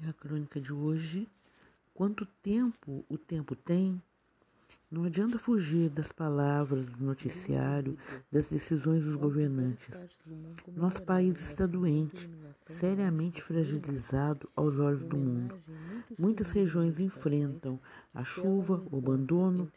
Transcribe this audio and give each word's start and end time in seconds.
É 0.00 0.08
a 0.08 0.12
crônica 0.12 0.60
de 0.60 0.72
hoje. 0.72 1.28
Quanto 1.94 2.24
tempo 2.42 3.04
o 3.08 3.18
tempo 3.18 3.54
tem? 3.54 4.00
Não 4.90 5.04
adianta 5.04 5.38
fugir 5.38 5.88
das 5.88 6.12
palavras 6.12 6.84
do 6.84 7.02
noticiário, 7.02 7.96
das 8.30 8.50
decisões 8.50 9.02
dos 9.02 9.16
governantes. 9.16 9.88
Nosso 10.76 11.02
país 11.02 11.40
está 11.40 11.66
doente, 11.66 12.28
seriamente 12.66 13.42
fragilizado 13.42 14.50
aos 14.54 14.78
olhos 14.78 15.02
do 15.04 15.16
mundo. 15.16 15.54
Muitas 16.18 16.50
regiões 16.50 16.98
enfrentam 16.98 17.78
a 18.14 18.24
chuva, 18.24 18.82
o 18.90 18.98
abandono 18.98 19.70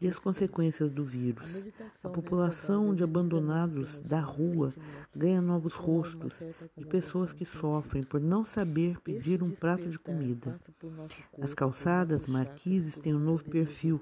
e 0.00 0.06
as 0.06 0.18
consequências 0.18 0.90
do 0.90 1.04
vírus. 1.04 1.64
A 2.04 2.08
população 2.08 2.94
de 2.94 3.02
abandonados 3.02 3.98
da 4.00 4.20
rua 4.20 4.74
ganha 5.14 5.40
novos 5.40 5.72
rostos 5.72 6.44
de 6.76 6.86
pessoas 6.86 7.32
que 7.32 7.44
sofrem 7.44 8.02
por 8.02 8.20
não 8.20 8.44
saber 8.44 9.00
pedir 9.00 9.42
um 9.42 9.50
prato 9.50 9.88
de 9.88 9.98
comida. 9.98 10.58
As 11.40 11.54
calçadas 11.54 12.26
marquises 12.26 12.98
têm 12.98 13.14
um 13.14 13.20
novo 13.20 13.44
perfil 13.44 14.00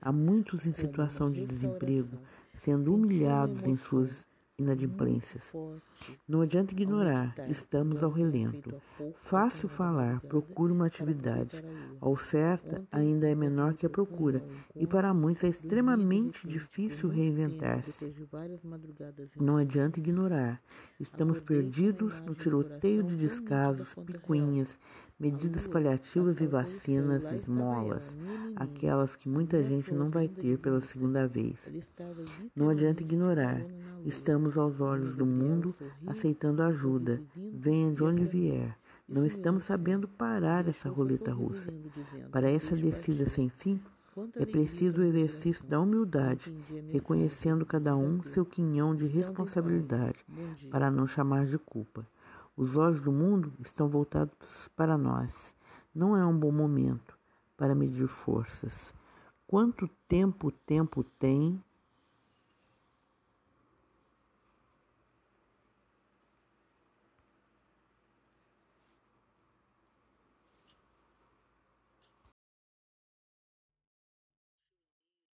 Há 0.00 0.12
muitos 0.12 0.66
em 0.66 0.72
situação 0.72 1.30
de 1.30 1.46
desemprego, 1.46 2.18
sendo 2.58 2.94
humilhados 2.94 3.64
em 3.64 3.76
suas 3.76 4.25
inadimplências. 4.58 5.52
Não 6.26 6.40
adianta 6.40 6.72
ignorar, 6.72 7.34
estamos 7.48 8.02
ao 8.02 8.10
relento. 8.10 8.74
Fácil 9.16 9.68
falar, 9.68 10.20
procura 10.20 10.72
uma 10.72 10.86
atividade. 10.86 11.62
A 12.00 12.08
oferta 12.08 12.82
ainda 12.90 13.28
é 13.28 13.34
menor 13.34 13.74
que 13.74 13.84
a 13.84 13.90
procura, 13.90 14.42
e 14.74 14.86
para 14.86 15.12
muitos 15.12 15.44
é 15.44 15.48
extremamente 15.48 16.46
difícil 16.48 17.08
reinventar-se. 17.10 17.92
Não 19.38 19.58
adianta 19.58 20.00
ignorar, 20.00 20.62
estamos 20.98 21.40
perdidos 21.40 22.22
no 22.22 22.34
tiroteio 22.34 23.02
de 23.02 23.14
descasos, 23.14 23.94
picuinhas, 24.06 24.68
medidas 25.18 25.66
paliativas 25.66 26.40
e 26.40 26.46
vacinas, 26.46 27.24
esmolas, 27.32 28.14
aquelas 28.54 29.16
que 29.16 29.28
muita 29.28 29.62
gente 29.62 29.92
não 29.92 30.10
vai 30.10 30.28
ter 30.28 30.58
pela 30.58 30.80
segunda 30.80 31.26
vez. 31.26 31.56
Não 32.54 32.68
adianta 32.68 33.02
ignorar, 33.02 33.64
estamos 34.04 34.56
aos 34.58 34.80
olhos 34.80 35.16
do 35.16 35.24
mundo 35.24 35.74
aceitando 36.06 36.62
ajuda, 36.62 37.22
venha 37.34 37.92
de 37.92 38.04
onde 38.04 38.24
vier. 38.24 38.76
Não 39.08 39.24
estamos 39.24 39.64
sabendo 39.64 40.08
parar 40.08 40.68
essa 40.68 40.88
roleta 40.88 41.32
russa. 41.32 41.72
Para 42.30 42.50
essa 42.50 42.76
descida 42.76 43.28
sem 43.28 43.48
fim, 43.48 43.80
é 44.34 44.44
preciso 44.44 45.00
o 45.00 45.04
exercício 45.04 45.64
da 45.66 45.78
humildade, 45.78 46.52
reconhecendo 46.88 47.64
cada 47.64 47.94
um 47.94 48.22
seu 48.22 48.44
quinhão 48.44 48.96
de 48.96 49.06
responsabilidade, 49.06 50.24
para 50.70 50.90
não 50.90 51.06
chamar 51.06 51.46
de 51.46 51.58
culpa. 51.58 52.06
Os 52.56 52.74
olhos 52.74 53.02
do 53.02 53.12
mundo 53.12 53.52
estão 53.60 53.86
voltados 53.86 54.34
para 54.74 54.96
nós. 54.96 55.54
Não 55.94 56.16
é 56.16 56.24
um 56.24 56.36
bom 56.38 56.50
momento 56.50 57.18
para 57.56 57.74
medir 57.74 58.08
forças. 58.08 58.94
Quanto 59.46 59.86
tempo 60.08 60.48
o 60.48 60.52
tempo 60.52 61.04
tem 61.04 61.62